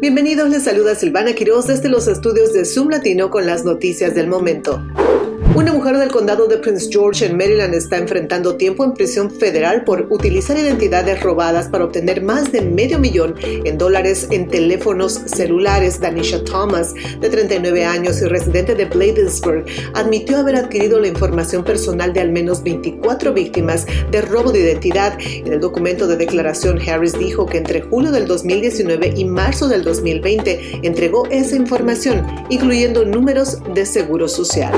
[0.00, 4.28] Bienvenidos, les saluda Silvana Quiroz desde los estudios de Zoom Latino con las noticias del
[4.28, 4.80] momento.
[5.58, 9.82] Una mujer del condado de Prince George en Maryland está enfrentando tiempo en prisión federal
[9.82, 15.98] por utilizar identidades robadas para obtener más de medio millón en dólares en teléfonos celulares.
[15.98, 19.64] Danisha Thomas, de 39 años y residente de Bladensburg,
[19.94, 25.18] admitió haber adquirido la información personal de al menos 24 víctimas de robo de identidad.
[25.18, 29.82] En el documento de declaración, Harris dijo que entre julio del 2019 y marzo del
[29.82, 34.72] 2020 entregó esa información, incluyendo números de seguro social.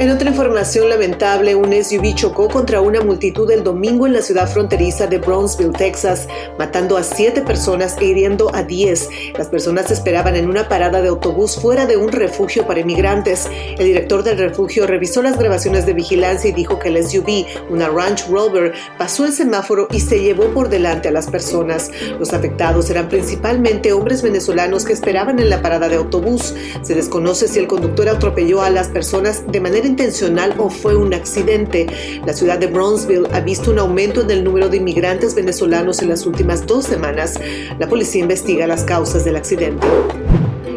[0.00, 4.48] En otra información lamentable, un SUV chocó contra una multitud el domingo en la ciudad
[4.48, 9.08] fronteriza de Brownsville, Texas, matando a siete personas e hiriendo a diez.
[9.36, 13.48] Las personas esperaban en una parada de autobús fuera de un refugio para inmigrantes.
[13.76, 17.88] El director del refugio revisó las grabaciones de vigilancia y dijo que el SUV, una
[17.88, 21.90] Ranch Rover, pasó el semáforo y se llevó por delante a las personas.
[22.20, 26.54] Los afectados eran principalmente hombres venezolanos que esperaban en la parada de autobús.
[26.82, 31.12] Se desconoce si el conductor atropelló a las personas de manera intencional o fue un
[31.14, 31.86] accidente.
[32.24, 36.10] La ciudad de Brownsville ha visto un aumento en el número de inmigrantes venezolanos en
[36.10, 37.34] las últimas dos semanas.
[37.78, 39.86] La policía investiga las causas del accidente.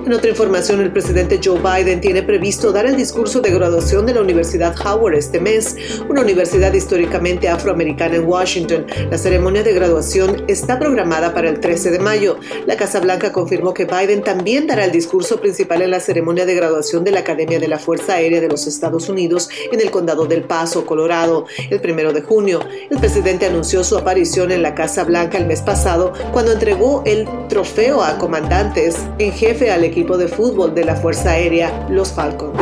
[0.03, 4.16] En otra información, el presidente Joe Biden tiene previsto dar el discurso de graduación de
[4.16, 5.75] la Universidad Howard este mes,
[6.09, 8.88] una universidad históricamente afroamericana en Washington.
[9.11, 12.38] La ceremonia de graduación está programada para el 13 de mayo.
[12.66, 16.55] La Casa Blanca confirmó que Biden también dará el discurso principal en la ceremonia de
[16.55, 20.25] graduación de la Academia de la Fuerza Aérea de los Estados Unidos en el condado
[20.25, 22.59] del Paso, Colorado, el primero de junio.
[22.89, 27.27] El presidente anunció su aparición en la Casa Blanca el mes pasado cuando entregó el
[27.49, 32.58] trofeo a comandantes en jefe al equipo de fútbol de la Fuerza Aérea, los Falcons.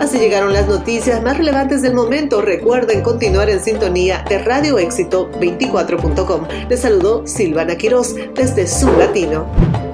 [0.00, 2.40] Así llegaron las noticias más relevantes del momento.
[2.40, 6.46] Recuerden continuar en sintonía de Radio Éxito 24.com.
[6.68, 9.89] Les saludó Silvana Quiroz desde Zoom Latino.